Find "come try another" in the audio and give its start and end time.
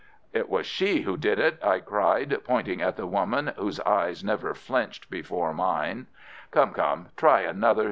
6.73-7.79